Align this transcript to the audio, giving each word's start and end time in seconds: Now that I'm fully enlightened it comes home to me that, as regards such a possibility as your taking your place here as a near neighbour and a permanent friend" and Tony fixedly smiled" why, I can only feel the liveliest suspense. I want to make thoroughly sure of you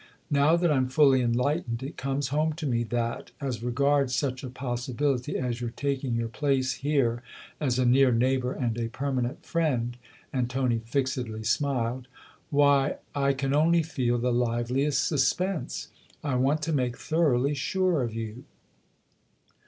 Now 0.31 0.55
that 0.55 0.71
I'm 0.71 0.89
fully 0.89 1.21
enlightened 1.21 1.83
it 1.83 1.95
comes 1.95 2.29
home 2.29 2.53
to 2.53 2.65
me 2.65 2.83
that, 2.85 3.29
as 3.39 3.61
regards 3.61 4.15
such 4.15 4.43
a 4.43 4.49
possibility 4.49 5.37
as 5.37 5.61
your 5.61 5.69
taking 5.69 6.15
your 6.15 6.27
place 6.27 6.73
here 6.81 7.21
as 7.59 7.77
a 7.77 7.85
near 7.85 8.11
neighbour 8.11 8.51
and 8.51 8.75
a 8.79 8.87
permanent 8.89 9.45
friend" 9.45 9.95
and 10.33 10.49
Tony 10.49 10.79
fixedly 10.79 11.43
smiled" 11.43 12.07
why, 12.49 12.95
I 13.13 13.33
can 13.33 13.53
only 13.53 13.83
feel 13.83 14.17
the 14.17 14.33
liveliest 14.33 15.05
suspense. 15.05 15.89
I 16.23 16.33
want 16.33 16.63
to 16.63 16.73
make 16.73 16.97
thoroughly 16.97 17.53
sure 17.53 18.01
of 18.01 18.11
you 18.15 18.45